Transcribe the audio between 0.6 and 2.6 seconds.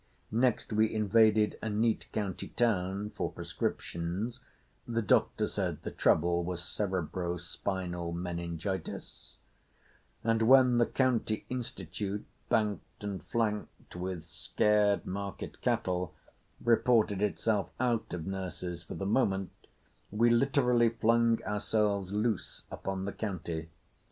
we invaded a neat county